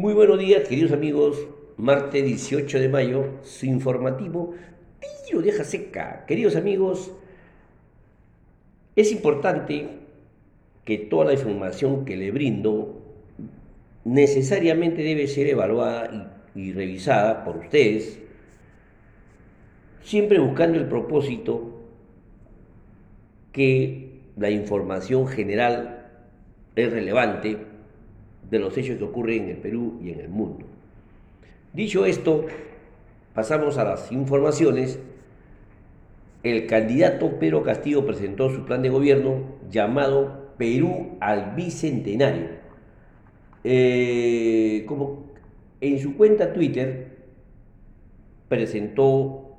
[0.00, 1.46] Muy buenos días, queridos amigos.
[1.76, 4.54] Martes 18 de mayo, su informativo
[5.26, 6.24] tiro deja seca.
[6.26, 7.12] Queridos amigos,
[8.96, 9.88] es importante
[10.86, 12.98] que toda la información que le brindo
[14.06, 18.20] necesariamente debe ser evaluada y, y revisada por ustedes,
[20.00, 21.78] siempre buscando el propósito
[23.52, 26.10] que la información general
[26.74, 27.58] es relevante
[28.50, 30.66] de los hechos que ocurren en el Perú y en el mundo.
[31.72, 32.46] Dicho esto,
[33.34, 34.98] pasamos a las informaciones.
[36.42, 42.60] El candidato Pedro Castillo presentó su plan de gobierno llamado Perú al Bicentenario.
[43.62, 45.26] Eh, como
[45.80, 47.18] en su cuenta Twitter
[48.48, 49.50] presentó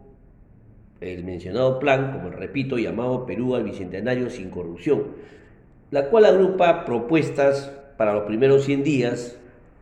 [1.00, 5.06] el mencionado plan, como repito, llamado Perú al Bicentenario sin corrupción,
[5.92, 7.72] la cual agrupa propuestas
[8.02, 9.38] para los primeros 100 días.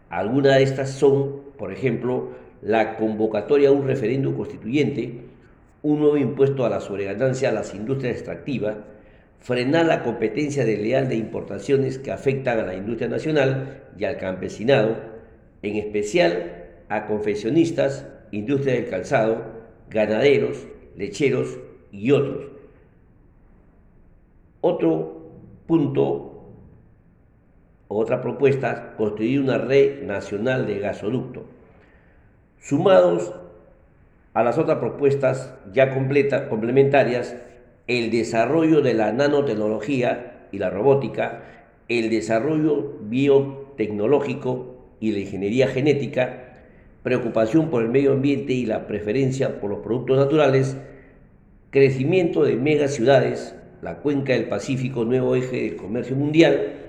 [0.10, 5.22] Algunas de estas son, por ejemplo, la convocatoria a un referéndum constituyente,
[5.84, 8.76] un nuevo impuesto a la sobreganancia a las industrias extractivas,
[9.40, 14.98] frenar la competencia desleal de importaciones que afectan a la industria nacional y al campesinado,
[15.62, 19.46] en especial a confeccionistas, industria del calzado,
[19.90, 20.68] ganaderos,
[20.98, 21.58] lecheros
[21.90, 22.48] y otros.
[24.60, 25.32] Otro
[25.68, 26.29] punto
[27.90, 31.46] otra propuesta, construir una red nacional de gasoducto.
[32.60, 33.34] Sumados
[34.34, 37.36] a las otras propuestas ya complementarias,
[37.88, 41.44] el desarrollo de la nanotecnología y la robótica,
[41.88, 46.44] el desarrollo biotecnológico y la ingeniería genética,
[47.02, 50.78] preocupación por el medio ambiente y la preferencia por los productos naturales,
[51.72, 56.89] crecimiento de megaciudades, la cuenca del Pacífico, nuevo eje del comercio mundial,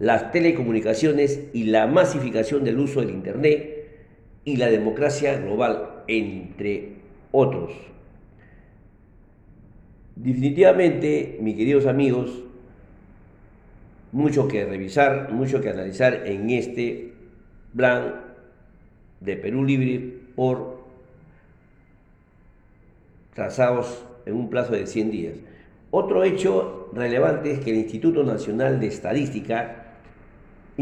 [0.00, 3.86] las telecomunicaciones y la masificación del uso del Internet
[4.44, 6.94] y la democracia global, entre
[7.30, 7.72] otros.
[10.16, 12.42] Definitivamente, mis queridos amigos,
[14.12, 17.12] mucho que revisar, mucho que analizar en este
[17.76, 18.22] plan
[19.20, 20.80] de Perú Libre por
[23.34, 25.34] trazados en un plazo de 100 días.
[25.90, 29.88] Otro hecho relevante es que el Instituto Nacional de Estadística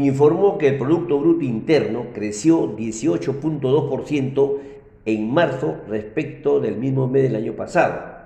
[0.05, 4.57] informó que el Producto Bruto Interno creció 18.2%
[5.05, 8.19] en marzo respecto del mismo mes del año pasado.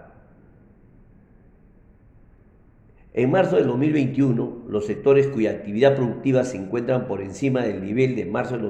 [3.13, 8.15] En marzo del 2021, los sectores cuya actividad productiva se encuentran por encima del nivel
[8.15, 8.63] de marzo del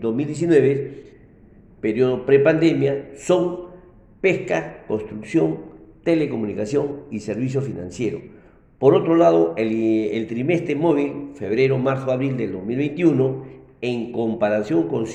[0.00, 1.04] 2019,
[1.80, 3.66] periodo prepandemia, son
[4.20, 5.58] pesca, construcción,
[6.02, 8.33] telecomunicación y servicio financiero
[8.84, 13.42] por otro lado, el, trimestre móvil, febrero, marzo, abril del 2021,
[13.80, 15.06] en comparación con,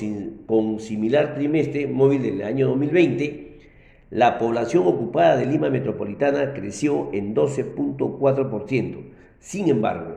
[0.46, 3.60] con similar trimestre móvil del año 2020,
[4.10, 9.04] la población ocupada de Lima Metropolitana creció en 12.4%.
[9.38, 10.16] Sin embargo,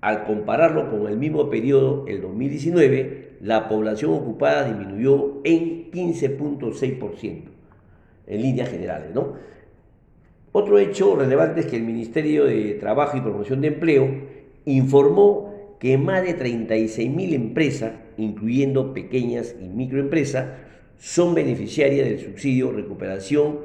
[0.00, 7.42] al compararlo con el mismo periodo, el 2019, la población ocupada disminuyó en 15.6%,
[8.26, 9.34] en líneas generales, ¿no?
[10.58, 14.08] Otro hecho relevante es que el Ministerio de Trabajo y Promoción de Empleo
[14.64, 20.46] informó que más de 36.000 empresas, incluyendo pequeñas y microempresas,
[20.96, 23.58] son beneficiarias del subsidio Recuperación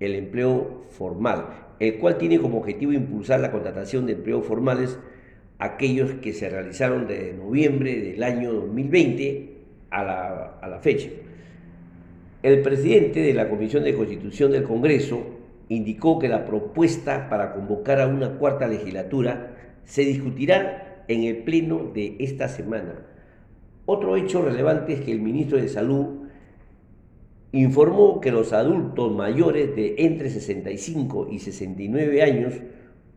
[0.00, 1.46] el Empleo Formal,
[1.80, 4.98] el cual tiene como objetivo impulsar la contratación de empleos formales
[5.58, 9.48] aquellos que se realizaron desde noviembre del año 2020
[9.88, 11.08] a la, a la fecha.
[12.42, 15.33] El presidente de la Comisión de Constitución del Congreso,
[15.68, 21.90] indicó que la propuesta para convocar a una cuarta legislatura se discutirá en el pleno
[21.94, 23.06] de esta semana.
[23.86, 26.24] Otro hecho relevante es que el ministro de Salud
[27.52, 32.54] informó que los adultos mayores de entre 65 y 69 años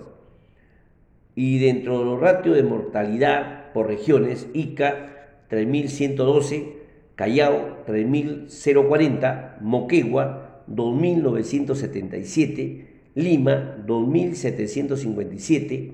[1.34, 6.72] Y dentro de los ratios de mortalidad por regiones, Ica 3.112,
[7.16, 12.84] Callao 3.040, Moquegua 2.977,
[13.14, 15.92] Lima 2.757,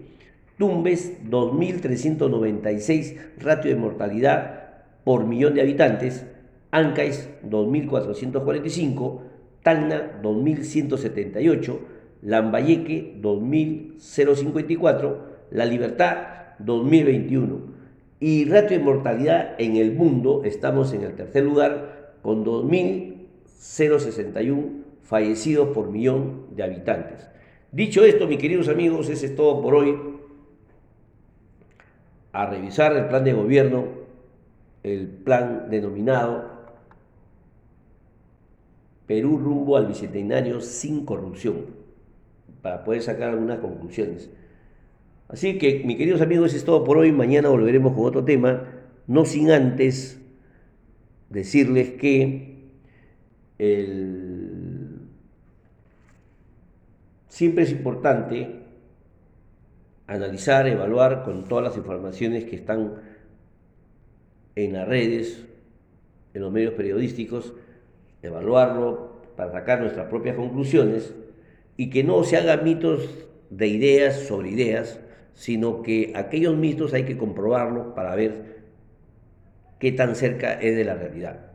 [0.59, 4.63] Tumbes 2.396 ratio de mortalidad
[5.05, 6.27] por millón de habitantes,
[6.71, 9.21] Ancais 2.445,
[9.63, 11.79] Tacna 2.178,
[12.23, 15.17] Lambayeque 2.054,
[15.51, 16.17] La Libertad
[16.61, 17.73] 2021.
[18.21, 22.45] Y ratio de mortalidad en el mundo estamos en el tercer lugar con
[23.63, 27.29] 2.061 fallecidos por millón de habitantes.
[27.71, 29.97] Dicho esto, mis queridos amigos, ese es todo por hoy.
[32.33, 33.85] A revisar el plan de gobierno,
[34.83, 36.51] el plan denominado
[39.07, 41.67] Perú rumbo al bicentenario sin corrupción,
[42.63, 44.31] para poder sacar algunas conclusiones.
[45.29, 47.13] Así que, mis queridos amigos, eso es todo por hoy.
[47.13, 48.69] Mañana volveremos con otro tema,
[49.07, 50.21] no sin antes
[51.31, 52.52] decirles que
[57.29, 58.63] siempre es importante
[60.07, 62.95] analizar, evaluar con todas las informaciones que están
[64.55, 65.45] en las redes,
[66.35, 67.55] en los medios periodísticos,
[68.23, 71.15] evaluarlo para sacar nuestras propias conclusiones
[71.77, 73.09] y que no se hagan mitos
[73.51, 75.01] de ideas sobre ideas,
[75.35, 78.63] sino que aquellos mitos hay que comprobarlos para ver
[79.79, 81.52] qué tan cerca es de la realidad.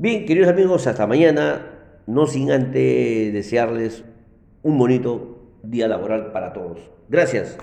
[0.00, 1.72] Bien, queridos amigos, hasta mañana,
[2.06, 4.04] no sin antes desearles
[4.62, 6.78] un bonito día laboral para todos.
[7.08, 7.58] Gracias.